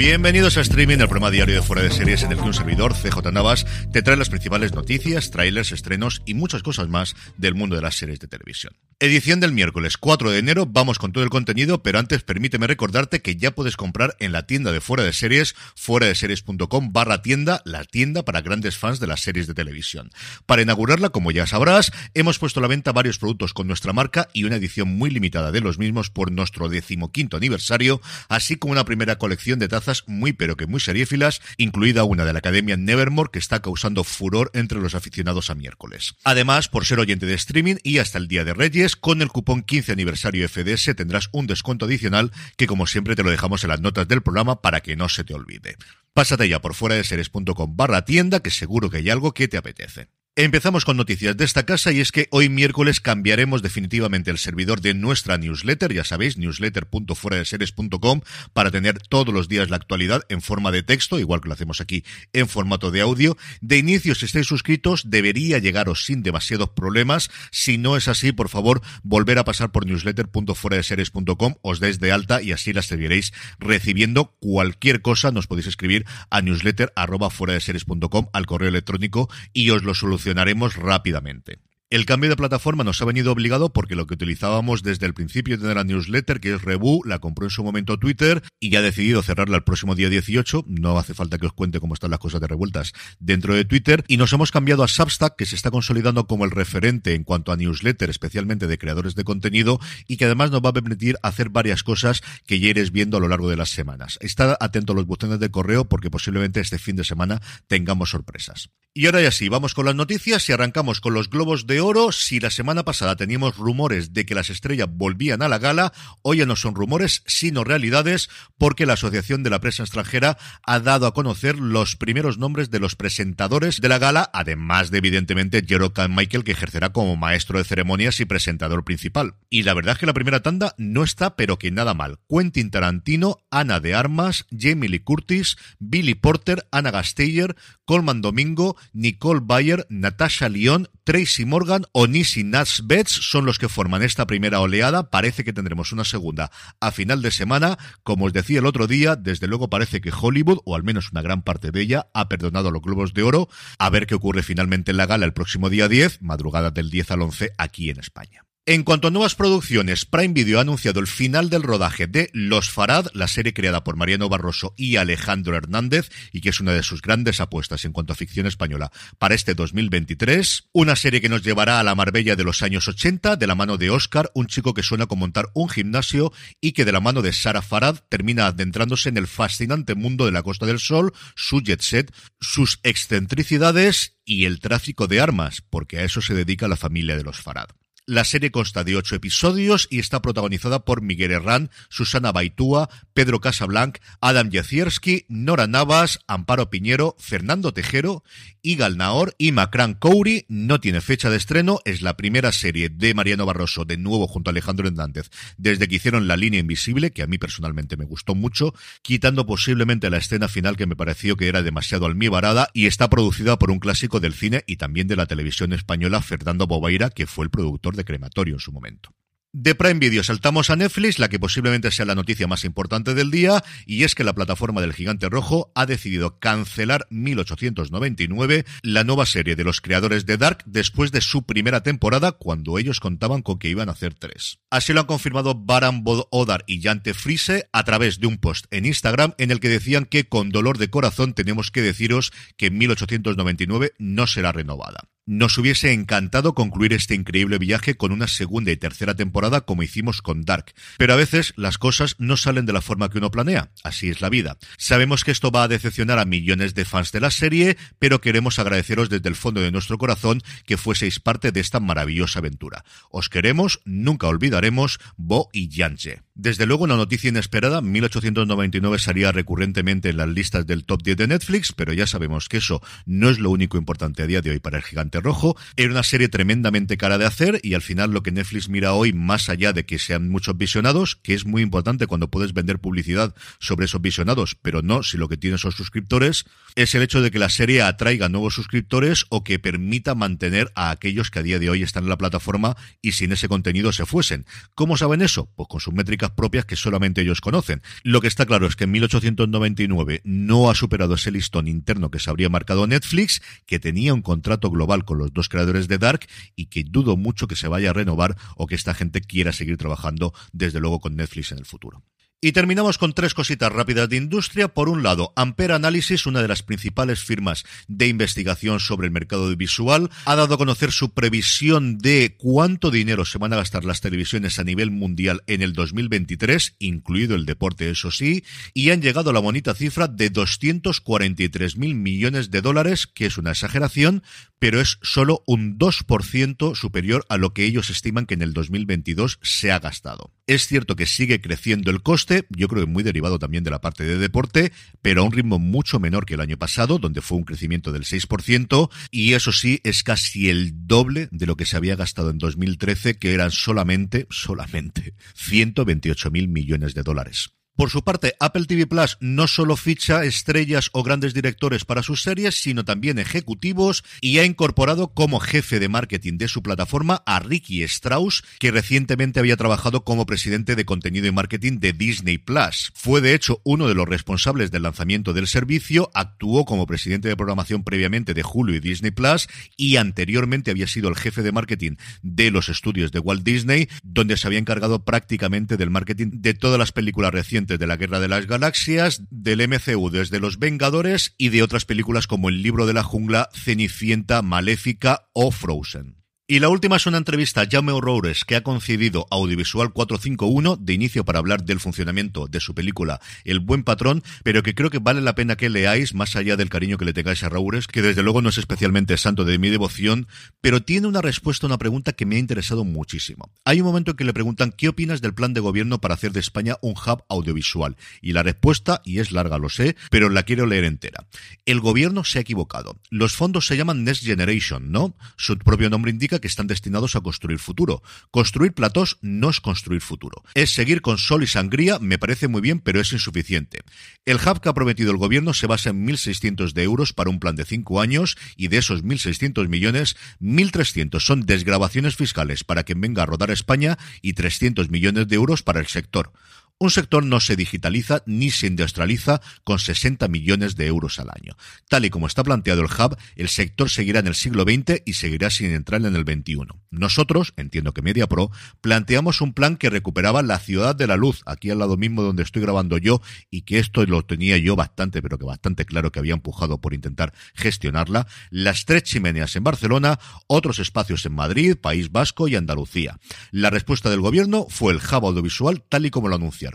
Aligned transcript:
Bienvenidos 0.00 0.56
a 0.56 0.62
Streaming, 0.62 0.96
el 0.96 1.08
programa 1.08 1.30
diario 1.30 1.56
de 1.56 1.60
Fuera 1.60 1.82
de 1.82 1.90
Series 1.90 2.22
en 2.22 2.32
el 2.32 2.38
que 2.38 2.44
un 2.44 2.54
servidor, 2.54 2.94
CJ 2.94 3.32
Navas, 3.32 3.66
te 3.92 4.00
trae 4.00 4.16
las 4.16 4.30
principales 4.30 4.72
noticias, 4.72 5.30
trailers, 5.30 5.72
estrenos 5.72 6.22
y 6.24 6.32
muchas 6.32 6.62
cosas 6.62 6.88
más 6.88 7.14
del 7.36 7.54
mundo 7.54 7.76
de 7.76 7.82
las 7.82 7.96
series 7.96 8.18
de 8.18 8.26
televisión. 8.26 8.72
Edición 8.98 9.40
del 9.40 9.52
miércoles 9.52 9.98
4 9.98 10.30
de 10.30 10.38
enero, 10.38 10.64
vamos 10.66 10.98
con 10.98 11.12
todo 11.12 11.22
el 11.22 11.28
contenido, 11.28 11.82
pero 11.82 11.98
antes 11.98 12.22
permíteme 12.22 12.66
recordarte 12.66 13.20
que 13.20 13.36
ya 13.36 13.50
puedes 13.50 13.76
comprar 13.76 14.16
en 14.20 14.32
la 14.32 14.46
tienda 14.46 14.72
de 14.72 14.80
Fuera 14.80 15.04
de 15.04 15.12
Series, 15.12 15.54
fuera 15.74 16.06
de 16.06 16.14
series.com 16.14 16.92
barra 16.92 17.20
tienda, 17.20 17.60
la 17.66 17.84
tienda 17.84 18.24
para 18.24 18.40
grandes 18.40 18.78
fans 18.78 19.00
de 19.00 19.06
las 19.06 19.20
series 19.20 19.46
de 19.46 19.54
televisión. 19.54 20.10
Para 20.46 20.62
inaugurarla, 20.62 21.10
como 21.10 21.30
ya 21.30 21.46
sabrás, 21.46 21.92
hemos 22.14 22.38
puesto 22.38 22.60
a 22.60 22.62
la 22.62 22.68
venta 22.68 22.92
varios 22.92 23.18
productos 23.18 23.52
con 23.52 23.66
nuestra 23.66 23.92
marca 23.92 24.28
y 24.32 24.44
una 24.44 24.56
edición 24.56 24.88
muy 24.88 25.10
limitada 25.10 25.52
de 25.52 25.60
los 25.60 25.78
mismos 25.78 26.08
por 26.08 26.32
nuestro 26.32 26.70
decimoquinto 26.70 27.36
aniversario, 27.36 28.00
así 28.30 28.56
como 28.56 28.72
una 28.72 28.86
primera 28.86 29.16
colección 29.16 29.58
de 29.58 29.68
tazas 29.68 29.89
muy 30.06 30.32
pero 30.32 30.56
que 30.56 30.66
muy 30.66 30.80
seriéfilas, 30.80 31.40
incluida 31.56 32.04
una 32.04 32.24
de 32.24 32.32
la 32.32 32.38
Academia 32.38 32.76
Nevermore 32.76 33.30
que 33.32 33.38
está 33.38 33.60
causando 33.60 34.04
furor 34.04 34.50
entre 34.54 34.80
los 34.80 34.94
aficionados 34.94 35.50
a 35.50 35.54
miércoles. 35.54 36.14
Además, 36.24 36.68
por 36.68 36.86
ser 36.86 37.00
oyente 37.00 37.26
de 37.26 37.34
streaming 37.34 37.76
y 37.82 37.98
hasta 37.98 38.18
el 38.18 38.28
Día 38.28 38.44
de 38.44 38.54
Reyes, 38.54 38.96
con 38.96 39.22
el 39.22 39.28
cupón 39.28 39.62
15 39.62 39.92
aniversario 39.92 40.48
FDS 40.48 40.94
tendrás 40.96 41.28
un 41.32 41.46
descuento 41.46 41.86
adicional 41.86 42.32
que 42.56 42.66
como 42.66 42.86
siempre 42.86 43.16
te 43.16 43.22
lo 43.22 43.30
dejamos 43.30 43.64
en 43.64 43.70
las 43.70 43.80
notas 43.80 44.08
del 44.08 44.22
programa 44.22 44.62
para 44.62 44.80
que 44.80 44.96
no 44.96 45.08
se 45.08 45.24
te 45.24 45.34
olvide. 45.34 45.76
Pásate 46.14 46.48
ya 46.48 46.60
por 46.60 46.74
fuera 46.74 46.96
de 46.96 47.04
series.com 47.04 47.76
barra 47.76 48.04
tienda 48.04 48.40
que 48.40 48.50
seguro 48.50 48.90
que 48.90 48.98
hay 48.98 49.10
algo 49.10 49.32
que 49.32 49.48
te 49.48 49.56
apetece. 49.56 50.08
Empezamos 50.42 50.86
con 50.86 50.96
noticias 50.96 51.36
de 51.36 51.44
esta 51.44 51.66
casa 51.66 51.92
y 51.92 52.00
es 52.00 52.12
que 52.12 52.26
hoy 52.30 52.48
miércoles 52.48 53.02
cambiaremos 53.02 53.60
definitivamente 53.60 54.30
el 54.30 54.38
servidor 54.38 54.80
de 54.80 54.94
nuestra 54.94 55.36
newsletter, 55.36 55.92
ya 55.92 56.02
sabéis, 56.02 56.38
newsletter.fueradeseries.com 56.38 58.22
para 58.54 58.70
tener 58.70 58.98
todos 59.00 59.34
los 59.34 59.48
días 59.48 59.68
la 59.68 59.76
actualidad 59.76 60.22
en 60.30 60.40
forma 60.40 60.72
de 60.72 60.82
texto, 60.82 61.18
igual 61.18 61.42
que 61.42 61.48
lo 61.48 61.52
hacemos 61.52 61.82
aquí 61.82 62.04
en 62.32 62.48
formato 62.48 62.90
de 62.90 63.02
audio. 63.02 63.36
De 63.60 63.76
inicio, 63.76 64.14
si 64.14 64.24
estáis 64.24 64.46
suscritos, 64.46 65.10
debería 65.10 65.58
llegaros 65.58 66.06
sin 66.06 66.22
demasiados 66.22 66.70
problemas. 66.70 67.30
Si 67.50 67.76
no 67.76 67.98
es 67.98 68.08
así, 68.08 68.32
por 68.32 68.48
favor, 68.48 68.80
volver 69.02 69.38
a 69.38 69.44
pasar 69.44 69.72
por 69.72 69.84
newsletter.fueradeseries.com, 69.84 71.56
os 71.60 71.80
deis 71.80 72.00
de 72.00 72.12
alta 72.12 72.40
y 72.40 72.52
así 72.52 72.72
las 72.72 72.86
seguiréis 72.86 73.34
recibiendo 73.58 74.34
cualquier 74.40 75.02
cosa. 75.02 75.32
Nos 75.32 75.46
podéis 75.46 75.66
escribir 75.66 76.06
a 76.30 76.40
newsletter.fueradeseries.com 76.40 78.28
al 78.32 78.46
correo 78.46 78.70
electrónico 78.70 79.28
y 79.52 79.68
os 79.68 79.82
lo 79.82 79.94
solucionaremos 79.94 80.29
solucionaremos 80.30 80.76
rápidamente. 80.76 81.58
El 81.92 82.06
cambio 82.06 82.30
de 82.30 82.36
plataforma 82.36 82.84
nos 82.84 83.02
ha 83.02 83.04
venido 83.04 83.32
obligado 83.32 83.72
porque 83.72 83.96
lo 83.96 84.06
que 84.06 84.14
utilizábamos 84.14 84.84
desde 84.84 85.06
el 85.06 85.12
principio 85.12 85.58
de 85.58 85.74
la 85.74 85.82
newsletter, 85.82 86.38
que 86.38 86.54
es 86.54 86.62
Rebu, 86.62 87.02
la 87.04 87.18
compró 87.18 87.46
en 87.46 87.50
su 87.50 87.64
momento 87.64 87.98
Twitter 87.98 88.44
y 88.60 88.70
ya 88.70 88.78
ha 88.78 88.82
decidido 88.82 89.22
cerrarla 89.22 89.56
el 89.56 89.64
próximo 89.64 89.96
día 89.96 90.08
18. 90.08 90.66
No 90.68 90.96
hace 91.00 91.14
falta 91.14 91.36
que 91.36 91.46
os 91.46 91.52
cuente 91.52 91.80
cómo 91.80 91.94
están 91.94 92.12
las 92.12 92.20
cosas 92.20 92.40
de 92.40 92.46
revueltas 92.46 92.92
dentro 93.18 93.56
de 93.56 93.64
Twitter. 93.64 94.04
Y 94.06 94.18
nos 94.18 94.32
hemos 94.32 94.52
cambiado 94.52 94.84
a 94.84 94.88
Substack, 94.88 95.34
que 95.34 95.46
se 95.46 95.56
está 95.56 95.72
consolidando 95.72 96.28
como 96.28 96.44
el 96.44 96.52
referente 96.52 97.14
en 97.14 97.24
cuanto 97.24 97.50
a 97.50 97.56
newsletter, 97.56 98.08
especialmente 98.08 98.68
de 98.68 98.78
creadores 98.78 99.16
de 99.16 99.24
contenido, 99.24 99.80
y 100.06 100.16
que 100.16 100.26
además 100.26 100.52
nos 100.52 100.62
va 100.62 100.68
a 100.68 100.74
permitir 100.74 101.16
hacer 101.24 101.48
varias 101.48 101.82
cosas 101.82 102.22
que 102.46 102.60
ya 102.60 102.68
iréis 102.68 102.92
viendo 102.92 103.16
a 103.16 103.20
lo 103.20 103.26
largo 103.26 103.50
de 103.50 103.56
las 103.56 103.70
semanas. 103.70 104.16
Estad 104.20 104.56
atento 104.60 104.92
a 104.92 104.94
los 104.94 105.06
botones 105.06 105.40
de 105.40 105.50
correo 105.50 105.88
porque 105.88 106.08
posiblemente 106.08 106.60
este 106.60 106.78
fin 106.78 106.94
de 106.94 107.02
semana 107.02 107.42
tengamos 107.66 108.10
sorpresas. 108.10 108.70
Y 108.92 109.06
ahora 109.06 109.22
ya 109.22 109.30
sí, 109.30 109.48
vamos 109.48 109.74
con 109.74 109.86
las 109.86 109.94
noticias 109.94 110.48
y 110.48 110.52
arrancamos 110.52 111.00
con 111.00 111.14
los 111.14 111.30
globos 111.30 111.66
de 111.66 111.79
oro. 111.80 112.12
Si 112.12 112.40
la 112.40 112.50
semana 112.50 112.84
pasada 112.84 113.16
teníamos 113.16 113.56
rumores 113.56 114.12
de 114.12 114.26
que 114.26 114.34
las 114.34 114.50
estrellas 114.50 114.88
volvían 114.90 115.42
a 115.42 115.48
la 115.48 115.58
gala, 115.58 115.92
hoy 116.22 116.38
ya 116.38 116.46
no 116.46 116.56
son 116.56 116.74
rumores, 116.74 117.22
sino 117.26 117.64
realidades, 117.64 118.30
porque 118.58 118.86
la 118.86 118.94
Asociación 118.94 119.42
de 119.42 119.50
la 119.50 119.60
Prensa 119.60 119.82
Extranjera 119.82 120.38
ha 120.64 120.80
dado 120.80 121.06
a 121.06 121.14
conocer 121.14 121.58
los 121.58 121.96
primeros 121.96 122.38
nombres 122.38 122.70
de 122.70 122.80
los 122.80 122.96
presentadores 122.96 123.80
de 123.80 123.88
la 123.88 123.98
gala, 123.98 124.30
además 124.32 124.90
de 124.90 124.98
evidentemente 124.98 125.64
Jerome 125.66 126.08
Michael, 126.08 126.44
que 126.44 126.52
ejercerá 126.52 126.90
como 126.90 127.16
maestro 127.16 127.58
de 127.58 127.64
ceremonias 127.64 128.20
y 128.20 128.24
presentador 128.24 128.84
principal. 128.84 129.34
Y 129.48 129.62
la 129.62 129.74
verdad 129.74 129.92
es 129.94 129.98
que 129.98 130.06
la 130.06 130.14
primera 130.14 130.40
tanda 130.40 130.74
no 130.78 131.02
está, 131.02 131.36
pero 131.36 131.58
que 131.58 131.70
nada 131.70 131.94
mal. 131.94 132.18
Quentin 132.28 132.70
Tarantino, 132.70 133.38
Ana 133.50 133.80
de 133.80 133.94
Armas, 133.94 134.46
Jamie 134.56 134.88
Lee 134.88 135.00
Curtis, 135.00 135.56
Billy 135.78 136.14
Porter, 136.14 136.66
Ana 136.70 136.90
Gasteyer, 136.90 137.56
Colman 137.84 138.20
Domingo, 138.20 138.76
Nicole 138.92 139.40
Bayer, 139.42 139.86
Natasha 139.88 140.48
Lyon, 140.48 140.88
Tracy 141.04 141.44
Morgan 141.44 141.69
o 141.92 142.06
Nisi 142.06 142.44
Betts 142.84 143.12
son 143.12 143.46
los 143.46 143.58
que 143.58 143.68
forman 143.68 144.02
esta 144.02 144.26
primera 144.26 144.60
oleada. 144.60 145.10
Parece 145.10 145.44
que 145.44 145.52
tendremos 145.52 145.92
una 145.92 146.04
segunda 146.04 146.50
a 146.80 146.90
final 146.90 147.22
de 147.22 147.30
semana. 147.30 147.78
Como 148.02 148.26
os 148.26 148.32
decía 148.32 148.58
el 148.58 148.66
otro 148.66 148.86
día, 148.86 149.16
desde 149.16 149.46
luego 149.46 149.70
parece 149.70 150.00
que 150.00 150.12
Hollywood, 150.12 150.58
o 150.64 150.74
al 150.74 150.82
menos 150.82 151.12
una 151.12 151.22
gran 151.22 151.42
parte 151.42 151.70
de 151.70 151.80
ella, 151.80 152.06
ha 152.14 152.28
perdonado 152.28 152.68
a 152.68 152.72
los 152.72 152.82
Globos 152.82 153.14
de 153.14 153.22
Oro. 153.22 153.48
A 153.78 153.90
ver 153.90 154.06
qué 154.06 154.14
ocurre 154.14 154.42
finalmente 154.42 154.90
en 154.90 154.96
la 154.96 155.06
gala 155.06 155.26
el 155.26 155.32
próximo 155.32 155.70
día 155.70 155.88
10, 155.88 156.22
madrugada 156.22 156.70
del 156.70 156.90
10 156.90 157.10
al 157.12 157.22
11 157.22 157.52
aquí 157.58 157.90
en 157.90 158.00
España. 158.00 158.49
En 158.70 158.84
cuanto 158.84 159.08
a 159.08 159.10
nuevas 159.10 159.34
producciones, 159.34 160.04
Prime 160.04 160.32
Video 160.32 160.58
ha 160.58 160.62
anunciado 160.62 161.00
el 161.00 161.08
final 161.08 161.50
del 161.50 161.64
rodaje 161.64 162.06
de 162.06 162.30
Los 162.32 162.70
Farad, 162.70 163.08
la 163.14 163.26
serie 163.26 163.52
creada 163.52 163.82
por 163.82 163.96
Mariano 163.96 164.28
Barroso 164.28 164.74
y 164.76 164.94
Alejandro 164.94 165.56
Hernández, 165.56 166.08
y 166.30 166.40
que 166.40 166.50
es 166.50 166.60
una 166.60 166.70
de 166.70 166.84
sus 166.84 167.02
grandes 167.02 167.40
apuestas 167.40 167.84
en 167.84 167.90
cuanto 167.90 168.12
a 168.12 168.16
ficción 168.16 168.46
española 168.46 168.92
para 169.18 169.34
este 169.34 169.56
2023. 169.56 170.68
Una 170.70 170.94
serie 170.94 171.20
que 171.20 171.28
nos 171.28 171.42
llevará 171.42 171.80
a 171.80 171.82
la 171.82 171.96
Marbella 171.96 172.36
de 172.36 172.44
los 172.44 172.62
años 172.62 172.86
80, 172.86 173.34
de 173.34 173.46
la 173.48 173.56
mano 173.56 173.76
de 173.76 173.90
Oscar, 173.90 174.30
un 174.36 174.46
chico 174.46 174.72
que 174.72 174.84
suena 174.84 175.06
con 175.06 175.18
montar 175.18 175.48
un 175.52 175.68
gimnasio, 175.68 176.32
y 176.60 176.70
que 176.70 176.84
de 176.84 176.92
la 176.92 177.00
mano 177.00 177.22
de 177.22 177.32
Sara 177.32 177.62
Farad 177.62 177.96
termina 178.08 178.46
adentrándose 178.46 179.08
en 179.08 179.16
el 179.16 179.26
fascinante 179.26 179.96
mundo 179.96 180.26
de 180.26 180.32
la 180.32 180.44
Costa 180.44 180.66
del 180.66 180.78
Sol, 180.78 181.12
su 181.34 181.60
jet 181.60 181.82
set, 181.82 182.14
sus 182.40 182.78
excentricidades 182.84 184.14
y 184.24 184.44
el 184.44 184.60
tráfico 184.60 185.08
de 185.08 185.20
armas, 185.20 185.60
porque 185.60 185.98
a 185.98 186.04
eso 186.04 186.20
se 186.22 186.34
dedica 186.34 186.68
la 186.68 186.76
familia 186.76 187.16
de 187.16 187.24
los 187.24 187.40
Farad. 187.40 187.70
La 188.10 188.24
serie 188.24 188.50
consta 188.50 188.82
de 188.82 188.96
ocho 188.96 189.14
episodios 189.14 189.86
y 189.88 190.00
está 190.00 190.20
protagonizada 190.20 190.84
por 190.84 191.00
Miguel 191.00 191.30
Herrán, 191.30 191.70
Susana 191.90 192.32
Baitúa, 192.32 192.90
Pedro 193.14 193.40
Casablanc, 193.40 193.98
Adam 194.20 194.50
Jacierski, 194.50 195.26
Nora 195.28 195.68
Navas, 195.68 196.18
Amparo 196.26 196.70
Piñero, 196.70 197.14
Fernando 197.20 197.72
Tejero, 197.72 198.24
Igal 198.62 198.96
Naor 198.96 199.36
y 199.38 199.52
Macran 199.52 199.94
Couri. 199.94 200.44
No 200.48 200.80
tiene 200.80 201.00
fecha 201.00 201.30
de 201.30 201.36
estreno, 201.36 201.78
es 201.84 202.02
la 202.02 202.16
primera 202.16 202.50
serie 202.50 202.88
de 202.88 203.14
Mariano 203.14 203.46
Barroso, 203.46 203.84
de 203.84 203.96
nuevo 203.96 204.26
junto 204.26 204.50
a 204.50 204.52
Alejandro 204.52 204.88
Hernández, 204.88 205.30
desde 205.56 205.86
que 205.86 205.94
hicieron 205.94 206.26
La 206.26 206.36
Línea 206.36 206.58
Invisible, 206.58 207.12
que 207.12 207.22
a 207.22 207.28
mí 207.28 207.38
personalmente 207.38 207.96
me 207.96 208.06
gustó 208.06 208.34
mucho, 208.34 208.74
quitando 209.02 209.46
posiblemente 209.46 210.10
la 210.10 210.16
escena 210.16 210.48
final 210.48 210.76
que 210.76 210.86
me 210.86 210.96
pareció 210.96 211.36
que 211.36 211.46
era 211.46 211.62
demasiado 211.62 212.06
almibarada 212.06 212.70
y 212.74 212.86
está 212.86 213.08
producida 213.08 213.56
por 213.56 213.70
un 213.70 213.78
clásico 213.78 214.18
del 214.18 214.34
cine 214.34 214.64
y 214.66 214.78
también 214.78 215.06
de 215.06 215.14
la 215.14 215.26
televisión 215.26 215.72
española, 215.72 216.20
Fernando 216.22 216.66
Bobaira, 216.66 217.10
que 217.10 217.28
fue 217.28 217.44
el 217.44 217.50
productor 217.50 217.94
de 217.94 217.99
crematorio 218.04 218.54
en 218.54 218.60
su 218.60 218.72
momento. 218.72 219.14
De 219.52 219.74
Prime 219.74 219.98
Video 219.98 220.22
saltamos 220.22 220.70
a 220.70 220.76
Netflix, 220.76 221.18
la 221.18 221.28
que 221.28 221.40
posiblemente 221.40 221.90
sea 221.90 222.06
la 222.06 222.14
noticia 222.14 222.46
más 222.46 222.64
importante 222.64 223.14
del 223.14 223.32
día, 223.32 223.64
y 223.84 224.04
es 224.04 224.14
que 224.14 224.22
la 224.22 224.32
plataforma 224.32 224.80
del 224.80 224.92
Gigante 224.92 225.28
Rojo 225.28 225.72
ha 225.74 225.86
decidido 225.86 226.38
cancelar 226.38 227.08
1899, 227.10 228.64
la 228.82 229.02
nueva 229.02 229.26
serie 229.26 229.56
de 229.56 229.64
los 229.64 229.80
creadores 229.80 230.24
de 230.24 230.36
Dark, 230.36 230.62
después 230.66 231.10
de 231.10 231.20
su 231.20 231.42
primera 231.42 231.82
temporada, 231.82 232.30
cuando 232.30 232.78
ellos 232.78 233.00
contaban 233.00 233.42
con 233.42 233.58
que 233.58 233.68
iban 233.68 233.88
a 233.88 233.92
hacer 233.92 234.14
tres. 234.14 234.60
Así 234.70 234.92
lo 234.92 235.00
han 235.00 235.06
confirmado 235.06 235.56
Baran 235.56 236.04
Bod 236.04 236.28
Odar 236.30 236.62
y 236.68 236.80
Jante 236.80 237.12
Frise 237.12 237.68
a 237.72 237.82
través 237.82 238.20
de 238.20 238.28
un 238.28 238.38
post 238.38 238.66
en 238.70 238.86
Instagram 238.86 239.34
en 239.36 239.50
el 239.50 239.58
que 239.58 239.68
decían 239.68 240.04
que 240.04 240.28
con 240.28 240.50
dolor 240.50 240.78
de 240.78 240.90
corazón 240.90 241.34
tenemos 241.34 241.72
que 241.72 241.82
deciros 241.82 242.30
que 242.56 242.70
1899 242.70 243.94
no 243.98 244.28
será 244.28 244.52
renovada. 244.52 245.08
Nos 245.26 245.58
hubiese 245.58 245.92
encantado 245.92 246.54
concluir 246.54 246.92
este 246.92 247.14
increíble 247.14 247.58
viaje 247.58 247.94
con 247.94 248.10
una 248.10 248.26
segunda 248.26 248.72
y 248.72 248.76
tercera 248.76 249.14
temporada 249.14 249.60
como 249.60 249.82
hicimos 249.82 250.22
con 250.22 250.42
Dark, 250.42 250.72
pero 250.96 251.12
a 251.12 251.16
veces 251.16 251.52
las 251.56 251.78
cosas 251.78 252.16
no 252.18 252.36
salen 252.36 252.66
de 252.66 252.72
la 252.72 252.80
forma 252.80 253.10
que 253.10 253.18
uno 253.18 253.30
planea, 253.30 253.70
así 253.84 254.08
es 254.08 254.22
la 254.22 254.30
vida. 254.30 254.56
Sabemos 254.78 255.22
que 255.22 255.30
esto 255.30 255.50
va 255.50 255.64
a 255.64 255.68
decepcionar 255.68 256.18
a 256.18 256.24
millones 256.24 256.74
de 256.74 256.84
fans 256.84 257.12
de 257.12 257.20
la 257.20 257.30
serie, 257.30 257.76
pero 257.98 258.20
queremos 258.20 258.58
agradeceros 258.58 259.10
desde 259.10 259.28
el 259.28 259.36
fondo 259.36 259.60
de 259.60 259.70
nuestro 259.70 259.98
corazón 259.98 260.40
que 260.66 260.78
fueseis 260.78 261.20
parte 261.20 261.52
de 261.52 261.60
esta 261.60 261.80
maravillosa 261.80 262.38
aventura. 262.38 262.84
Os 263.10 263.28
queremos, 263.28 263.80
nunca 263.84 264.26
olvidaremos, 264.26 264.98
Bo 265.16 265.50
y 265.52 265.68
Yanche. 265.68 266.22
Desde 266.42 266.64
luego, 266.64 266.84
una 266.84 266.96
noticia 266.96 267.28
inesperada, 267.28 267.82
1899 267.82 268.98
salía 268.98 269.30
recurrentemente 269.30 270.08
en 270.08 270.16
las 270.16 270.28
listas 270.30 270.66
del 270.66 270.86
top 270.86 271.02
10 271.02 271.18
de 271.18 271.26
Netflix, 271.26 271.72
pero 271.72 271.92
ya 271.92 272.06
sabemos 272.06 272.48
que 272.48 272.56
eso 272.56 272.80
no 273.04 273.28
es 273.28 273.38
lo 273.38 273.50
único 273.50 273.76
importante 273.76 274.22
a 274.22 274.26
día 274.26 274.40
de 274.40 274.52
hoy 274.52 274.58
para 274.58 274.78
el 274.78 274.82
gigante 274.82 275.20
rojo. 275.20 275.54
Era 275.76 275.90
una 275.90 276.02
serie 276.02 276.30
tremendamente 276.30 276.96
cara 276.96 277.18
de 277.18 277.26
hacer 277.26 277.60
y 277.62 277.74
al 277.74 277.82
final 277.82 278.12
lo 278.12 278.22
que 278.22 278.32
Netflix 278.32 278.70
mira 278.70 278.94
hoy, 278.94 279.12
más 279.12 279.50
allá 279.50 279.74
de 279.74 279.84
que 279.84 279.98
sean 279.98 280.30
muchos 280.30 280.56
visionados, 280.56 281.14
que 281.16 281.34
es 281.34 281.44
muy 281.44 281.60
importante 281.60 282.06
cuando 282.06 282.30
puedes 282.30 282.54
vender 282.54 282.78
publicidad 282.78 283.34
sobre 283.58 283.84
esos 283.84 284.00
visionados, 284.00 284.56
pero 284.62 284.80
no 284.80 285.02
si 285.02 285.18
lo 285.18 285.28
que 285.28 285.36
tienes 285.36 285.60
son 285.60 285.72
suscriptores, 285.72 286.46
es 286.74 286.94
el 286.94 287.02
hecho 287.02 287.20
de 287.20 287.30
que 287.30 287.38
la 287.38 287.50
serie 287.50 287.82
atraiga 287.82 288.30
nuevos 288.30 288.54
suscriptores 288.54 289.26
o 289.28 289.44
que 289.44 289.58
permita 289.58 290.14
mantener 290.14 290.72
a 290.74 290.90
aquellos 290.90 291.30
que 291.30 291.40
a 291.40 291.42
día 291.42 291.58
de 291.58 291.68
hoy 291.68 291.82
están 291.82 292.04
en 292.04 292.08
la 292.08 292.16
plataforma 292.16 292.78
y 293.02 293.12
sin 293.12 293.30
ese 293.32 293.46
contenido 293.46 293.92
se 293.92 294.06
fuesen. 294.06 294.46
¿Cómo 294.74 294.96
saben 294.96 295.20
eso? 295.20 295.50
Pues 295.54 295.68
con 295.68 295.80
sus 295.80 295.92
métricas 295.92 296.29
propias 296.30 296.64
que 296.64 296.76
solamente 296.76 297.20
ellos 297.20 297.40
conocen. 297.40 297.82
Lo 298.02 298.20
que 298.20 298.28
está 298.28 298.46
claro 298.46 298.66
es 298.66 298.76
que 298.76 298.84
en 298.84 298.92
1899 298.92 300.20
no 300.24 300.70
ha 300.70 300.74
superado 300.74 301.14
ese 301.14 301.30
listón 301.30 301.68
interno 301.68 302.10
que 302.10 302.18
se 302.18 302.30
habría 302.30 302.48
marcado 302.48 302.86
Netflix, 302.86 303.42
que 303.66 303.78
tenía 303.78 304.14
un 304.14 304.22
contrato 304.22 304.70
global 304.70 305.04
con 305.04 305.18
los 305.18 305.32
dos 305.32 305.48
creadores 305.48 305.88
de 305.88 305.98
Dark 305.98 306.26
y 306.56 306.66
que 306.66 306.84
dudo 306.84 307.16
mucho 307.16 307.46
que 307.46 307.56
se 307.56 307.68
vaya 307.68 307.90
a 307.90 307.94
renovar 307.94 308.36
o 308.56 308.66
que 308.66 308.74
esta 308.74 308.94
gente 308.94 309.20
quiera 309.20 309.52
seguir 309.52 309.76
trabajando 309.76 310.32
desde 310.52 310.80
luego 310.80 311.00
con 311.00 311.16
Netflix 311.16 311.52
en 311.52 311.58
el 311.58 311.66
futuro. 311.66 312.02
Y 312.42 312.52
terminamos 312.52 312.96
con 312.96 313.12
tres 313.12 313.34
cositas 313.34 313.70
rápidas 313.70 314.08
de 314.08 314.16
industria. 314.16 314.68
Por 314.68 314.88
un 314.88 315.02
lado, 315.02 315.34
Ampere 315.36 315.74
Analysis, 315.74 316.24
una 316.24 316.40
de 316.40 316.48
las 316.48 316.62
principales 316.62 317.22
firmas 317.22 317.66
de 317.86 318.08
investigación 318.08 318.80
sobre 318.80 319.08
el 319.08 319.12
mercado 319.12 319.54
visual, 319.54 320.08
ha 320.24 320.36
dado 320.36 320.54
a 320.54 320.56
conocer 320.56 320.90
su 320.90 321.12
previsión 321.12 321.98
de 321.98 322.36
cuánto 322.38 322.90
dinero 322.90 323.26
se 323.26 323.36
van 323.36 323.52
a 323.52 323.56
gastar 323.56 323.84
las 323.84 324.00
televisiones 324.00 324.58
a 324.58 324.64
nivel 324.64 324.90
mundial 324.90 325.42
en 325.48 325.60
el 325.60 325.74
2023, 325.74 326.76
incluido 326.78 327.36
el 327.36 327.44
deporte, 327.44 327.90
eso 327.90 328.10
sí, 328.10 328.42
y 328.72 328.88
han 328.88 329.02
llegado 329.02 329.28
a 329.28 329.32
la 329.34 329.40
bonita 329.40 329.74
cifra 329.74 330.08
de 330.08 330.30
243 330.30 331.76
mil 331.76 331.94
millones 331.94 332.50
de 332.50 332.62
dólares, 332.62 333.06
que 333.06 333.26
es 333.26 333.36
una 333.36 333.50
exageración, 333.50 334.22
pero 334.58 334.80
es 334.80 334.98
solo 335.02 335.44
un 335.46 335.78
2% 335.78 336.74
superior 336.74 337.26
a 337.28 337.36
lo 337.36 337.52
que 337.52 337.66
ellos 337.66 337.90
estiman 337.90 338.24
que 338.24 338.32
en 338.32 338.40
el 338.40 338.54
2022 338.54 339.40
se 339.42 339.72
ha 339.72 339.78
gastado. 339.78 340.32
Es 340.50 340.66
cierto 340.66 340.96
que 340.96 341.06
sigue 341.06 341.40
creciendo 341.40 341.92
el 341.92 342.02
coste, 342.02 342.44
yo 342.48 342.66
creo 342.66 342.84
que 342.84 342.90
muy 342.90 343.04
derivado 343.04 343.38
también 343.38 343.62
de 343.62 343.70
la 343.70 343.80
parte 343.80 344.02
de 344.02 344.18
deporte, 344.18 344.72
pero 345.00 345.22
a 345.22 345.24
un 345.24 345.30
ritmo 345.30 345.60
mucho 345.60 346.00
menor 346.00 346.26
que 346.26 346.34
el 346.34 346.40
año 346.40 346.56
pasado, 346.56 346.98
donde 346.98 347.20
fue 347.20 347.38
un 347.38 347.44
crecimiento 347.44 347.92
del 347.92 348.02
6%, 348.02 348.90
y 349.12 349.34
eso 349.34 349.52
sí, 349.52 349.78
es 349.84 350.02
casi 350.02 350.50
el 350.50 350.88
doble 350.88 351.28
de 351.30 351.46
lo 351.46 351.54
que 351.54 351.66
se 351.66 351.76
había 351.76 351.94
gastado 351.94 352.30
en 352.30 352.38
2013, 352.38 353.16
que 353.16 353.32
eran 353.32 353.52
solamente, 353.52 354.26
solamente 354.28 355.14
128 355.36 356.32
mil 356.32 356.48
millones 356.48 356.94
de 356.94 357.04
dólares. 357.04 357.59
Por 357.80 357.88
su 357.88 358.04
parte, 358.04 358.34
Apple 358.40 358.66
TV 358.66 358.86
Plus 358.86 359.16
no 359.20 359.48
solo 359.48 359.74
ficha 359.74 360.24
estrellas 360.24 360.90
o 360.92 361.02
grandes 361.02 361.32
directores 361.32 361.86
para 361.86 362.02
sus 362.02 362.22
series, 362.22 362.60
sino 362.60 362.84
también 362.84 363.18
ejecutivos 363.18 364.04
y 364.20 364.36
ha 364.36 364.44
incorporado 364.44 365.14
como 365.14 365.40
jefe 365.40 365.80
de 365.80 365.88
marketing 365.88 366.36
de 366.36 366.48
su 366.48 366.62
plataforma 366.62 367.22
a 367.24 367.40
Ricky 367.40 367.82
Strauss, 367.84 368.44
que 368.58 368.70
recientemente 368.70 369.40
había 369.40 369.56
trabajado 369.56 370.04
como 370.04 370.26
presidente 370.26 370.76
de 370.76 370.84
contenido 370.84 371.26
y 371.26 371.32
marketing 371.32 371.78
de 371.78 371.94
Disney 371.94 372.36
Plus. 372.36 372.92
Fue 372.94 373.22
de 373.22 373.32
hecho 373.32 373.62
uno 373.64 373.88
de 373.88 373.94
los 373.94 374.06
responsables 374.06 374.70
del 374.70 374.82
lanzamiento 374.82 375.32
del 375.32 375.46
servicio, 375.46 376.10
actuó 376.12 376.66
como 376.66 376.86
presidente 376.86 377.28
de 377.28 377.36
programación 377.36 377.82
previamente 377.82 378.34
de 378.34 378.44
Hulu 378.44 378.74
y 378.74 378.80
Disney 378.80 379.10
Plus 379.10 379.48
y 379.78 379.96
anteriormente 379.96 380.70
había 380.70 380.86
sido 380.86 381.08
el 381.08 381.16
jefe 381.16 381.42
de 381.42 381.52
marketing 381.52 381.92
de 382.20 382.50
los 382.50 382.68
estudios 382.68 383.10
de 383.10 383.20
Walt 383.20 383.42
Disney, 383.42 383.88
donde 384.02 384.36
se 384.36 384.46
había 384.46 384.58
encargado 384.58 385.02
prácticamente 385.06 385.78
del 385.78 385.88
marketing 385.88 386.42
de 386.42 386.52
todas 386.52 386.78
las 386.78 386.92
películas 386.92 387.32
recientes 387.32 387.69
de 387.78 387.86
la 387.86 387.96
Guerra 387.96 388.20
de 388.20 388.28
las 388.28 388.46
Galaxias, 388.46 389.22
del 389.30 389.66
MCU 389.68 390.10
desde 390.10 390.40
Los 390.40 390.58
Vengadores 390.58 391.34
y 391.38 391.48
de 391.50 391.62
otras 391.62 391.84
películas 391.84 392.26
como 392.26 392.48
El 392.48 392.62
Libro 392.62 392.86
de 392.86 392.94
la 392.94 393.02
Jungla, 393.02 393.48
Cenicienta, 393.52 394.42
Maléfica 394.42 395.28
o 395.32 395.50
Frozen. 395.50 396.19
Y 396.50 396.58
la 396.58 396.68
última 396.68 396.96
es 396.96 397.06
una 397.06 397.18
entrevista 397.18 397.60
a 397.60 397.68
Jaume 397.70 397.92
O'Rourke 397.92 398.40
que 398.44 398.56
ha 398.56 398.64
concedido 398.64 399.28
Audiovisual 399.30 399.92
451 399.92 400.78
de 400.78 400.94
inicio 400.94 401.24
para 401.24 401.38
hablar 401.38 401.62
del 401.62 401.78
funcionamiento 401.78 402.48
de 402.48 402.58
su 402.58 402.74
película 402.74 403.20
El 403.44 403.60
Buen 403.60 403.84
Patrón, 403.84 404.24
pero 404.42 404.64
que 404.64 404.74
creo 404.74 404.90
que 404.90 404.98
vale 404.98 405.20
la 405.20 405.36
pena 405.36 405.54
que 405.54 405.70
leáis 405.70 406.12
más 406.12 406.34
allá 406.34 406.56
del 406.56 406.68
cariño 406.68 406.98
que 406.98 407.04
le 407.04 407.12
tengáis 407.12 407.44
a 407.44 407.50
Roures, 407.50 407.86
que 407.86 408.02
desde 408.02 408.24
luego 408.24 408.42
no 408.42 408.48
es 408.48 408.58
especialmente 408.58 409.16
santo 409.16 409.44
de 409.44 409.58
mi 409.58 409.70
devoción, 409.70 410.26
pero 410.60 410.82
tiene 410.82 411.06
una 411.06 411.22
respuesta 411.22 411.66
a 411.66 411.68
una 411.68 411.78
pregunta 411.78 412.14
que 412.14 412.26
me 412.26 412.34
ha 412.34 412.40
interesado 412.40 412.82
muchísimo. 412.82 413.52
Hay 413.64 413.80
un 413.80 413.86
momento 413.86 414.10
en 414.10 414.16
que 414.16 414.24
le 414.24 414.32
preguntan 414.32 414.74
¿qué 414.76 414.88
opinas 414.88 415.20
del 415.20 415.34
plan 415.34 415.54
de 415.54 415.60
gobierno 415.60 416.00
para 416.00 416.14
hacer 416.14 416.32
de 416.32 416.40
España 416.40 416.78
un 416.82 416.94
hub 416.94 417.22
audiovisual? 417.28 417.96
Y 418.20 418.32
la 418.32 418.42
respuesta, 418.42 419.02
y 419.04 419.20
es 419.20 419.30
larga 419.30 419.58
lo 419.58 419.68
sé, 419.68 419.94
pero 420.10 420.28
la 420.28 420.42
quiero 420.42 420.66
leer 420.66 420.82
entera. 420.82 421.28
El 421.64 421.78
gobierno 421.78 422.24
se 422.24 422.38
ha 422.38 422.42
equivocado. 422.42 422.98
Los 423.08 423.36
fondos 423.36 423.68
se 423.68 423.76
llaman 423.76 424.02
Next 424.02 424.24
Generation, 424.24 424.90
¿no? 424.90 425.14
Su 425.36 425.56
propio 425.56 425.88
nombre 425.88 426.10
indica 426.10 426.39
que 426.40 426.48
están 426.48 426.66
destinados 426.66 427.16
a 427.16 427.20
construir 427.20 427.58
futuro. 427.58 428.02
Construir 428.30 428.72
platós 428.72 429.18
no 429.20 429.50
es 429.50 429.60
construir 429.60 430.00
futuro. 430.00 430.42
Es 430.54 430.74
seguir 430.74 431.02
con 431.02 431.18
sol 431.18 431.42
y 431.42 431.46
sangría, 431.46 431.98
me 431.98 432.18
parece 432.18 432.48
muy 432.48 432.60
bien, 432.60 432.80
pero 432.80 433.00
es 433.00 433.12
insuficiente. 433.12 433.80
El 434.24 434.36
hub 434.36 434.60
que 434.60 434.68
ha 434.68 434.74
prometido 434.74 435.10
el 435.10 435.16
gobierno 435.16 435.54
se 435.54 435.66
basa 435.66 435.90
en 435.90 436.06
1.600 436.06 436.72
de 436.72 436.82
euros 436.82 437.12
para 437.12 437.30
un 437.30 437.40
plan 437.40 437.56
de 437.56 437.64
cinco 437.64 438.00
años 438.00 438.36
y 438.56 438.68
de 438.68 438.78
esos 438.78 439.04
1.600 439.04 439.68
millones, 439.68 440.16
1.300 440.40 441.20
son 441.20 441.46
desgrabaciones 441.46 442.16
fiscales 442.16 442.64
para 442.64 442.82
quien 442.82 443.00
venga 443.00 443.22
a 443.22 443.26
rodar 443.26 443.50
a 443.50 443.54
España 443.54 443.98
y 444.22 444.34
300 444.34 444.90
millones 444.90 445.28
de 445.28 445.36
euros 445.36 445.62
para 445.62 445.80
el 445.80 445.86
sector. 445.86 446.32
Un 446.82 446.90
sector 446.90 447.22
no 447.22 447.40
se 447.40 447.56
digitaliza 447.56 448.22
ni 448.24 448.50
se 448.50 448.66
industrializa 448.66 449.42
con 449.64 449.78
60 449.78 450.28
millones 450.28 450.76
de 450.76 450.86
euros 450.86 451.18
al 451.18 451.28
año. 451.28 451.54
Tal 451.90 452.06
y 452.06 452.10
como 452.10 452.26
está 452.26 452.42
planteado 452.42 452.80
el 452.80 452.86
hub, 452.86 453.18
el 453.36 453.50
sector 453.50 453.90
seguirá 453.90 454.20
en 454.20 454.28
el 454.28 454.34
siglo 454.34 454.62
XX 454.62 455.02
y 455.04 455.12
seguirá 455.12 455.50
sin 455.50 455.72
entrar 455.72 456.00
en 456.06 456.16
el 456.16 456.22
XXI. 456.22 456.56
Nosotros, 456.90 457.52
entiendo 457.58 457.92
que 457.92 458.00
MediaPro, 458.00 458.50
planteamos 458.80 459.42
un 459.42 459.52
plan 459.52 459.76
que 459.76 459.90
recuperaba 459.90 460.40
la 460.40 460.58
ciudad 460.58 460.96
de 460.96 461.06
la 461.06 461.18
luz, 461.18 461.42
aquí 461.44 461.68
al 461.68 461.80
lado 461.80 461.98
mismo 461.98 462.22
donde 462.22 462.44
estoy 462.44 462.62
grabando 462.62 462.96
yo, 462.96 463.20
y 463.50 463.60
que 463.62 463.78
esto 463.78 464.02
lo 464.06 464.24
tenía 464.24 464.56
yo 464.56 464.74
bastante, 464.74 465.20
pero 465.20 465.36
que 465.36 465.44
bastante 465.44 465.84
claro 465.84 466.10
que 466.10 466.18
había 466.18 466.32
empujado 466.32 466.80
por 466.80 466.94
intentar 466.94 467.34
gestionarla, 467.52 468.26
las 468.48 468.86
tres 468.86 469.02
chimeneas 469.02 469.54
en 469.54 469.64
Barcelona, 469.64 470.18
otros 470.46 470.78
espacios 470.78 471.26
en 471.26 471.34
Madrid, 471.34 471.76
País 471.76 472.10
Vasco 472.10 472.48
y 472.48 472.56
Andalucía. 472.56 473.20
La 473.50 473.68
respuesta 473.68 474.08
del 474.08 474.22
gobierno 474.22 474.64
fue 474.70 474.94
el 474.94 474.98
hub 474.98 475.26
audiovisual 475.26 475.84
tal 475.86 476.06
y 476.06 476.10
como 476.10 476.28
lo 476.28 476.36
anunciaron 476.36 476.69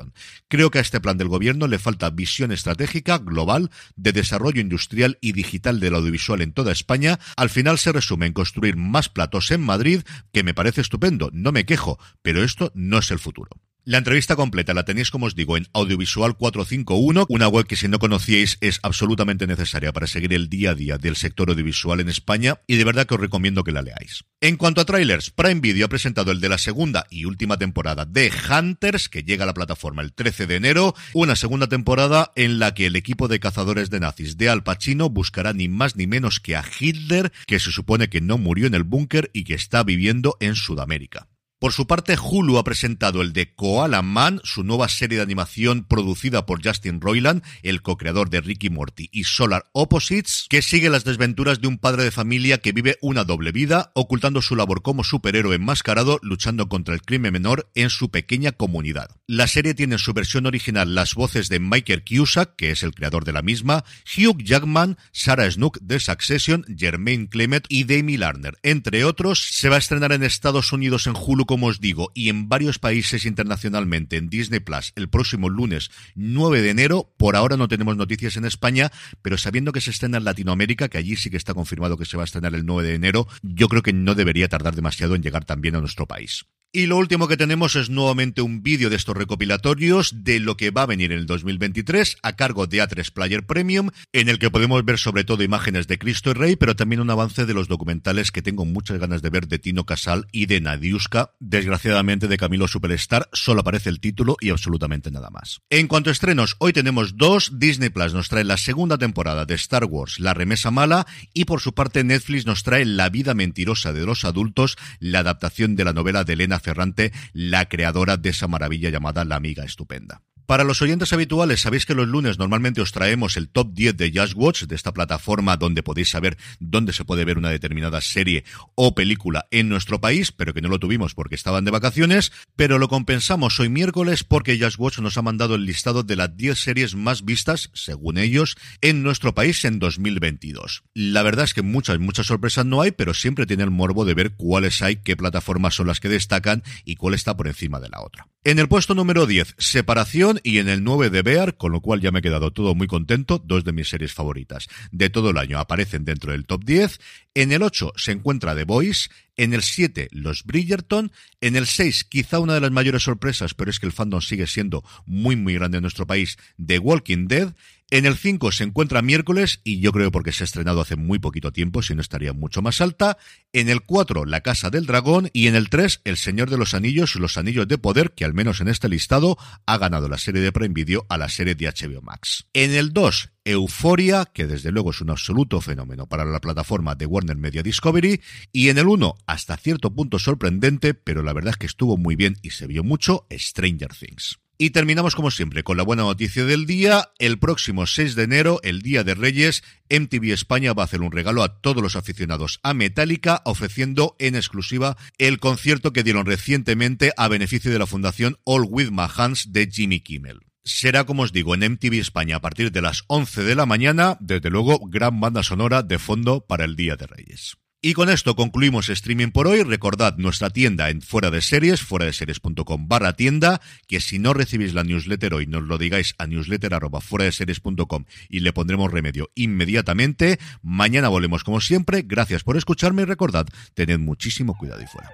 Creo 0.47 0.71
que 0.71 0.79
a 0.79 0.81
este 0.81 0.99
plan 0.99 1.17
del 1.17 1.27
gobierno 1.27 1.67
le 1.67 1.79
falta 1.79 2.09
visión 2.09 2.51
estratégica 2.51 3.17
global 3.17 3.71
de 3.95 4.11
desarrollo 4.11 4.61
industrial 4.61 5.17
y 5.21 5.31
digital 5.31 5.79
del 5.79 5.95
audiovisual 5.95 6.41
en 6.41 6.53
toda 6.53 6.71
España. 6.71 7.19
Al 7.37 7.49
final 7.49 7.77
se 7.77 7.91
resume 7.91 8.27
en 8.27 8.33
construir 8.33 8.77
más 8.77 9.09
platos 9.09 9.51
en 9.51 9.61
Madrid, 9.61 10.01
que 10.31 10.43
me 10.43 10.53
parece 10.53 10.81
estupendo, 10.81 11.29
no 11.33 11.51
me 11.51 11.65
quejo, 11.65 11.99
pero 12.21 12.43
esto 12.43 12.71
no 12.75 12.99
es 12.99 13.11
el 13.11 13.19
futuro. 13.19 13.49
La 13.87 13.99
entrevista 13.99 14.35
completa 14.35 14.73
la 14.73 14.83
tenéis, 14.83 15.11
como 15.11 15.27
os 15.27 15.35
digo, 15.35 15.57
en 15.57 15.67
Audiovisual 15.71 16.35
451, 16.37 17.27
una 17.29 17.47
web 17.47 17.67
que 17.67 17.75
si 17.75 17.87
no 17.87 17.99
conocíais 17.99 18.57
es 18.59 18.79
absolutamente 18.81 19.45
necesaria 19.45 19.93
para 19.93 20.07
seguir 20.07 20.33
el 20.33 20.49
día 20.49 20.71
a 20.71 20.73
día 20.73 20.97
del 20.97 21.15
sector 21.15 21.51
audiovisual 21.51 21.99
en 21.99 22.09
España 22.09 22.59
y 22.65 22.77
de 22.77 22.83
verdad 22.83 23.05
que 23.05 23.13
os 23.13 23.19
recomiendo 23.19 23.63
que 23.63 23.71
la 23.71 23.83
leáis. 23.83 24.23
En 24.41 24.57
cuanto 24.57 24.81
a 24.81 24.85
trailers, 24.85 25.29
Prime 25.29 25.61
Video 25.61 25.85
ha 25.85 25.89
presentado 25.89 26.31
el 26.31 26.41
de 26.41 26.49
la 26.49 26.57
segunda 26.57 27.05
y 27.11 27.25
última 27.25 27.59
temporada 27.59 28.05
de 28.05 28.31
Hunters, 28.49 29.07
que 29.07 29.21
llega 29.21 29.43
a 29.43 29.45
la 29.45 29.53
plataforma 29.53 30.01
el 30.01 30.13
13 30.13 30.47
de 30.47 30.55
enero, 30.55 30.95
una 31.13 31.35
segunda 31.35 31.67
temporada 31.67 32.31
en 32.35 32.57
la 32.57 32.73
que 32.73 32.87
el 32.87 32.95
equipo 32.95 33.27
de 33.27 33.39
cazadores 33.39 33.91
de 33.91 33.99
nazis 33.99 34.35
de 34.35 34.49
Al 34.49 34.63
Pacino 34.63 35.11
buscará 35.11 35.53
ni 35.53 35.67
más 35.67 35.95
ni 35.95 36.07
menos 36.07 36.39
que 36.39 36.55
a 36.55 36.65
Hitler, 36.79 37.31
que 37.45 37.59
se 37.59 37.69
supone 37.69 38.09
que 38.09 38.19
no 38.19 38.39
murió 38.39 38.65
en 38.65 38.73
el 38.73 38.83
búnker 38.83 39.29
y 39.31 39.43
que 39.43 39.53
está 39.53 39.83
viviendo 39.83 40.37
en 40.39 40.55
Sudamérica. 40.55 41.27
Por 41.57 41.71
su 41.71 41.87
parte, 41.87 42.17
Hulu 42.21 42.57
ha 42.57 42.65
presentado 42.65 43.21
el 43.21 43.31
de 43.31 43.53
Koala 43.55 44.01
Man, 44.01 44.41
su 44.43 44.63
nueva 44.63 44.89
serie 44.89 45.17
de 45.17 45.23
animación 45.23 45.85
producida 45.85 46.45
por 46.45 46.61
Justin 46.61 46.99
Roiland, 46.99 47.43
el 47.63 47.81
co-creador 47.81 48.29
de 48.29 48.41
Ricky 48.41 48.69
Morty 48.69 49.07
y 49.13 49.23
Solar 49.23 49.63
Opposites, 49.71 50.47
que 50.49 50.61
sigue 50.61 50.89
las 50.89 51.05
desventuras 51.05 51.61
de 51.61 51.69
un 51.69 51.77
padre 51.77 52.03
de 52.03 52.11
familia 52.11 52.57
que 52.57 52.73
vive 52.73 52.97
una 53.01 53.23
doble 53.23 53.53
vida, 53.53 53.93
ocultando 53.95 54.41
su 54.41 54.57
labor 54.57 54.81
como 54.81 55.05
superhéroe 55.05 55.55
enmascarado, 55.55 56.19
luchando 56.21 56.67
contra 56.67 56.93
el 56.93 57.01
crimen 57.01 57.31
menor 57.31 57.71
en 57.73 57.89
su 57.89 58.11
pequeña 58.11 58.51
comunidad. 58.51 59.11
La 59.25 59.47
serie 59.47 59.73
tiene 59.73 59.95
en 59.95 59.99
su 59.99 60.13
versión 60.13 60.47
original 60.47 60.93
las 60.93 61.15
voces 61.15 61.47
de 61.47 61.61
Michael 61.61 62.03
Cusack, 62.03 62.57
que 62.57 62.71
es 62.71 62.83
el 62.83 62.93
creador 62.93 63.23
de 63.23 63.31
la 63.31 63.41
misma, 63.41 63.85
Hugh 64.17 64.43
Jackman, 64.43 64.97
Sarah 65.13 65.49
Snook 65.49 65.79
de 65.79 66.01
Succession, 66.01 66.65
Jermaine 66.75 67.29
Clement 67.29 67.65
y 67.69 67.85
Demi 67.85 68.17
Larner, 68.17 68.57
entre 68.61 69.05
otros. 69.05 69.47
Se 69.51 69.69
va 69.69 69.77
a 69.77 69.79
estrenar 69.79 70.11
en 70.11 70.23
Estados 70.23 70.73
Unidos 70.73 71.07
en 71.07 71.13
Hulu 71.15 71.44
como 71.45 71.67
os 71.67 71.79
digo, 71.79 72.11
y 72.13 72.29
en 72.29 72.49
varios 72.49 72.79
países 72.79 73.25
internacionalmente 73.25 74.17
en 74.17 74.29
Disney 74.29 74.59
Plus 74.59 74.93
el 74.95 75.09
próximo 75.09 75.49
lunes 75.49 75.89
9 76.15 76.61
de 76.61 76.69
enero. 76.69 77.13
Por 77.17 77.35
ahora 77.35 77.57
no 77.57 77.67
tenemos 77.67 77.97
noticias 77.97 78.37
en 78.37 78.45
España, 78.45 78.91
pero 79.21 79.37
sabiendo 79.37 79.71
que 79.71 79.81
se 79.81 79.91
estrena 79.91 80.17
en 80.17 80.25
Latinoamérica, 80.25 80.89
que 80.89 80.97
allí 80.97 81.15
sí 81.15 81.29
que 81.29 81.37
está 81.37 81.53
confirmado 81.53 81.97
que 81.97 82.05
se 82.05 82.17
va 82.17 82.23
a 82.23 82.25
estrenar 82.25 82.55
el 82.55 82.65
9 82.65 82.87
de 82.87 82.95
enero, 82.95 83.27
yo 83.41 83.67
creo 83.67 83.81
que 83.81 83.93
no 83.93 84.15
debería 84.15 84.49
tardar 84.49 84.75
demasiado 84.75 85.15
en 85.15 85.23
llegar 85.23 85.45
también 85.45 85.75
a 85.75 85.81
nuestro 85.81 86.07
país. 86.07 86.45
Y 86.75 86.87
lo 86.87 86.97
último 86.97 87.29
que 87.29 87.37
tenemos 87.37 87.77
es 87.77 87.89
nuevamente 87.89 88.41
un 88.41 88.61
vídeo 88.61 88.89
de 88.89 88.97
estos 88.97 89.15
recopilatorios 89.15 90.25
de 90.25 90.41
lo 90.41 90.57
que 90.57 90.71
va 90.71 90.81
a 90.81 90.85
venir 90.85 91.13
en 91.13 91.19
el 91.19 91.25
2023 91.25 92.17
a 92.21 92.35
cargo 92.35 92.67
de 92.67 92.83
A3 92.83 93.13
Player 93.13 93.45
Premium, 93.45 93.91
en 94.11 94.27
el 94.27 94.39
que 94.39 94.51
podemos 94.51 94.83
ver 94.83 94.99
sobre 94.99 95.23
todo 95.23 95.41
imágenes 95.41 95.87
de 95.87 95.97
Cristo 95.97 96.31
y 96.31 96.33
Rey, 96.33 96.55
pero 96.57 96.75
también 96.75 96.99
un 96.99 97.09
avance 97.09 97.45
de 97.45 97.53
los 97.53 97.69
documentales 97.69 98.29
que 98.29 98.41
tengo 98.41 98.65
muchas 98.65 98.99
ganas 98.99 99.21
de 99.21 99.29
ver 99.29 99.47
de 99.47 99.57
Tino 99.57 99.85
Casal 99.85 100.27
y 100.33 100.47
de 100.47 100.59
Nadiuska. 100.59 101.31
Desgraciadamente 101.39 102.27
de 102.27 102.35
Camilo 102.35 102.67
Superstar 102.67 103.29
solo 103.31 103.61
aparece 103.61 103.87
el 103.87 104.01
título 104.01 104.35
y 104.41 104.49
absolutamente 104.49 105.11
nada 105.11 105.29
más. 105.29 105.61
En 105.69 105.87
cuanto 105.87 106.09
a 106.09 106.11
estrenos, 106.11 106.57
hoy 106.59 106.73
tenemos 106.73 107.15
dos. 107.15 107.57
Disney 107.57 107.87
Plus 107.87 108.13
nos 108.13 108.27
trae 108.27 108.43
la 108.43 108.57
segunda 108.57 108.97
temporada 108.97 109.45
de 109.45 109.55
Star 109.55 109.85
Wars, 109.85 110.19
La 110.19 110.33
remesa 110.33 110.71
mala, 110.71 111.07
y 111.33 111.45
por 111.45 111.61
su 111.61 111.73
parte 111.73 112.03
Netflix 112.03 112.45
nos 112.45 112.63
trae 112.63 112.83
La 112.83 113.07
vida 113.07 113.33
mentirosa 113.33 113.93
de 113.93 114.05
los 114.05 114.25
adultos, 114.25 114.75
la 114.99 115.19
adaptación 115.19 115.77
de 115.77 115.85
la 115.85 115.93
novela 115.93 116.25
de 116.25 116.33
Elena 116.33 116.59
Ferrante, 116.65 117.13
la 117.31 117.69
creadora 117.69 118.17
de 118.17 118.29
esa 118.29 118.47
maravilla 118.47 118.89
llamada 118.89 119.23
La 119.23 119.35
amiga 119.35 119.63
estupenda. 119.63 120.21
Para 120.45 120.63
los 120.63 120.83
oyentes 120.83 121.11
habituales, 121.11 121.61
sabéis 121.61 121.87
que 121.87 121.95
los 121.95 122.07
lunes 122.07 122.37
normalmente 122.37 122.79
os 122.79 122.91
traemos 122.91 123.35
el 123.35 123.49
top 123.49 123.73
10 123.73 123.97
de 123.97 124.11
Just 124.13 124.35
Watch, 124.35 124.63
de 124.65 124.75
esta 124.75 124.93
plataforma 124.93 125.57
donde 125.57 125.81
podéis 125.81 126.09
saber 126.09 126.37
dónde 126.59 126.93
se 126.93 127.03
puede 127.03 127.25
ver 127.25 127.39
una 127.39 127.49
determinada 127.49 127.99
serie 127.99 128.43
o 128.75 128.93
película 128.93 129.47
en 129.49 129.69
nuestro 129.69 129.99
país, 129.99 130.31
pero 130.31 130.53
que 130.53 130.61
no 130.61 130.69
lo 130.69 130.77
tuvimos 130.77 131.15
porque 131.15 131.33
estaban 131.33 131.65
de 131.65 131.71
vacaciones, 131.71 132.31
pero 132.55 132.77
lo 132.77 132.89
compensamos 132.89 133.59
hoy 133.59 133.69
miércoles 133.69 134.23
porque 134.23 134.59
Just 134.59 134.77
Watch 134.77 134.99
nos 134.99 135.17
ha 135.17 135.23
mandado 135.23 135.55
el 135.55 135.65
listado 135.65 136.03
de 136.03 136.15
las 136.15 136.37
10 136.37 136.59
series 136.59 136.95
más 136.95 137.25
vistas, 137.25 137.71
según 137.73 138.19
ellos, 138.19 138.55
en 138.81 139.01
nuestro 139.01 139.33
país 139.33 139.65
en 139.65 139.79
2022. 139.79 140.83
La 140.93 141.23
verdad 141.23 141.45
es 141.45 141.55
que 141.55 141.63
muchas, 141.63 141.97
muchas 141.97 142.27
sorpresas 142.27 142.67
no 142.67 142.81
hay, 142.81 142.91
pero 142.91 143.15
siempre 143.15 143.47
tiene 143.47 143.63
el 143.63 143.71
morbo 143.71 144.05
de 144.05 144.13
ver 144.13 144.35
cuáles 144.35 144.83
hay, 144.83 144.97
qué 144.97 145.17
plataformas 145.17 145.73
son 145.73 145.87
las 145.87 145.99
que 145.99 146.09
destacan 146.09 146.61
y 146.83 146.97
cuál 146.97 147.15
está 147.15 147.35
por 147.35 147.47
encima 147.47 147.79
de 147.79 147.89
la 147.89 148.03
otra. 148.03 148.27
En 148.43 148.59
el 148.59 148.67
puesto 148.67 148.93
número 148.93 149.25
10, 149.25 149.55
Separación 149.57 150.34
y 150.43 150.59
en 150.59 150.69
el 150.69 150.83
9 150.83 151.09
de 151.09 151.21
Bear, 151.21 151.57
con 151.57 151.71
lo 151.71 151.81
cual 151.81 152.01
ya 152.01 152.11
me 152.11 152.19
he 152.19 152.21
quedado 152.21 152.51
todo 152.51 152.75
muy 152.75 152.87
contento, 152.87 153.41
dos 153.43 153.63
de 153.63 153.73
mis 153.73 153.89
series 153.89 154.13
favoritas. 154.13 154.67
De 154.91 155.09
todo 155.09 155.29
el 155.31 155.37
año 155.37 155.59
aparecen 155.59 156.05
dentro 156.05 156.31
del 156.31 156.45
top 156.45 156.63
10. 156.63 156.99
En 157.33 157.51
el 157.51 157.63
8 157.63 157.93
se 157.95 158.11
encuentra 158.11 158.55
The 158.55 158.63
Voice, 158.63 159.09
en 159.37 159.53
el 159.53 159.61
7 159.61 160.09
los 160.11 160.43
Bridgerton, 160.43 161.11
en 161.41 161.55
el 161.55 161.65
6 161.65 162.05
quizá 162.05 162.39
una 162.39 162.53
de 162.53 162.61
las 162.61 162.71
mayores 162.71 163.03
sorpresas, 163.03 163.53
pero 163.53 163.69
es 163.69 163.79
que 163.79 163.85
el 163.85 163.91
fandom 163.91 164.21
sigue 164.21 164.47
siendo 164.47 164.83
muy 165.05 165.35
muy 165.35 165.55
grande 165.55 165.77
en 165.77 165.81
nuestro 165.81 166.07
país, 166.07 166.37
The 166.63 166.79
Walking 166.79 167.27
Dead, 167.27 167.53
en 167.91 168.07
el 168.07 168.17
5 168.17 168.51
se 168.51 168.63
encuentra 168.63 169.03
miércoles, 169.03 169.61
y 169.63 169.79
yo 169.79 169.91
creo 169.91 170.11
porque 170.11 170.31
se 170.31 170.43
ha 170.43 170.45
estrenado 170.45 170.81
hace 170.81 170.95
muy 170.95 171.19
poquito 171.19 171.51
tiempo, 171.51 171.83
si 171.83 171.93
no 171.93 172.01
estaría 172.01 172.33
mucho 172.33 172.63
más 172.63 172.81
alta. 172.81 173.17
En 173.53 173.69
el 173.69 173.81
4, 173.81 174.25
La 174.25 174.41
Casa 174.41 174.71
del 174.71 174.87
Dragón. 174.87 175.29
Y 175.33 175.47
en 175.47 175.55
el 175.55 175.69
3, 175.69 176.01
El 176.03 176.17
Señor 176.17 176.49
de 176.49 176.57
los 176.57 176.73
Anillos, 176.73 177.15
Los 177.15 177.37
Anillos 177.37 177.67
de 177.67 177.77
Poder, 177.77 178.13
que 178.13 178.25
al 178.25 178.33
menos 178.33 178.59
en 178.59 178.69
este 178.69 178.89
listado 178.89 179.37
ha 179.67 179.77
ganado 179.77 180.09
la 180.09 180.17
serie 180.17 180.41
de 180.41 180.51
Prime 180.51 180.73
Video 180.73 181.05
a 181.09 181.17
la 181.17 181.29
serie 181.29 181.53
de 181.53 181.67
HBO 181.67 182.01
Max. 182.01 182.47
En 182.53 182.73
el 182.73 182.91
2, 182.91 183.29
Euforia, 183.45 184.25
que 184.25 184.47
desde 184.47 184.71
luego 184.71 184.89
es 184.89 185.01
un 185.01 185.11
absoluto 185.11 185.61
fenómeno 185.61 186.07
para 186.07 186.25
la 186.25 186.41
plataforma 186.41 186.95
de 186.95 187.05
Warner 187.05 187.37
Media 187.37 187.61
Discovery. 187.61 188.19
Y 188.51 188.69
en 188.69 188.79
el 188.79 188.87
1, 188.87 189.15
hasta 189.27 189.57
cierto 189.57 189.93
punto 189.93 190.17
sorprendente, 190.17 190.95
pero 190.95 191.21
la 191.21 191.33
verdad 191.33 191.51
es 191.51 191.57
que 191.57 191.67
estuvo 191.67 191.97
muy 191.97 192.15
bien 192.15 192.35
y 192.41 192.49
se 192.49 192.65
vio 192.65 192.83
mucho, 192.83 193.27
Stranger 193.31 193.93
Things. 193.93 194.39
Y 194.57 194.69
terminamos 194.69 195.15
como 195.15 195.31
siempre 195.31 195.63
con 195.63 195.75
la 195.75 195.83
buena 195.83 196.03
noticia 196.03 196.45
del 196.45 196.65
día. 196.65 197.11
El 197.19 197.39
próximo 197.39 197.85
6 197.85 198.15
de 198.15 198.23
enero, 198.23 198.61
el 198.63 198.81
Día 198.81 199.03
de 199.03 199.13
Reyes, 199.13 199.63
MTV 199.89 200.31
España 200.31 200.71
va 200.71 200.83
a 200.83 200.85
hacer 200.85 201.01
un 201.01 201.11
regalo 201.11 201.43
a 201.43 201.59
todos 201.59 201.83
los 201.83 201.97
aficionados 201.97 202.61
a 202.63 202.73
Metallica, 202.73 203.41
ofreciendo 203.43 204.15
en 204.17 204.35
exclusiva 204.35 204.95
el 205.17 205.39
concierto 205.39 205.91
que 205.91 206.03
dieron 206.03 206.25
recientemente 206.25 207.11
a 207.17 207.27
beneficio 207.27 207.69
de 207.69 207.79
la 207.79 207.85
Fundación 207.85 208.37
All 208.45 208.65
With 208.69 208.91
My 208.91 209.07
Hands 209.13 209.51
de 209.51 209.69
Jimmy 209.69 209.99
Kimmel. 209.99 210.39
Será, 210.63 211.03
como 211.03 211.23
os 211.23 211.33
digo, 211.33 211.53
en 211.53 211.73
MTV 211.73 211.99
España 211.99 212.37
a 212.37 212.41
partir 212.41 212.71
de 212.71 212.81
las 212.81 213.03
11 213.07 213.43
de 213.43 213.55
la 213.55 213.65
mañana, 213.65 214.17
desde 214.21 214.49
luego, 214.49 214.79
gran 214.87 215.19
banda 215.19 215.43
sonora 215.43 215.83
de 215.83 215.99
fondo 215.99 216.45
para 216.45 216.63
el 216.63 216.77
Día 216.77 216.95
de 216.95 217.07
Reyes. 217.07 217.57
Y 217.87 217.93
con 217.93 218.09
esto 218.09 218.35
concluimos 218.35 218.89
streaming 218.89 219.27
por 219.27 219.45
hoy. 219.45 219.61
Recordad 219.61 220.17
nuestra 220.17 220.49
tienda 220.49 220.89
en 220.89 221.03
Fuera 221.03 221.29
de 221.29 221.39
Series, 221.39 221.83
fuera 221.83 222.07
de 222.07 222.13
series.com 222.13 222.87
barra 222.87 223.13
tienda, 223.13 223.61
que 223.87 224.01
si 224.01 224.17
no 224.17 224.33
recibís 224.33 224.73
la 224.73 224.83
newsletter 224.83 225.35
hoy, 225.35 225.45
nos 225.45 225.61
lo 225.61 225.77
digáis 225.77 226.15
a 226.17 226.25
newsletter 226.25 226.73
arroba 226.73 226.99
fuera 226.99 227.25
de 227.25 227.31
series.com 227.31 228.05
y 228.27 228.39
le 228.39 228.53
pondremos 228.53 228.91
remedio 228.91 229.29
inmediatamente. 229.35 230.39
Mañana 230.63 231.09
volvemos 231.09 231.43
como 231.43 231.61
siempre. 231.61 232.01
Gracias 232.01 232.43
por 232.43 232.57
escucharme 232.57 233.03
y 233.03 233.05
recordad, 233.05 233.45
tened 233.75 233.99
muchísimo 233.99 234.57
cuidado 234.57 234.81
y 234.81 234.87
fuera. 234.87 235.11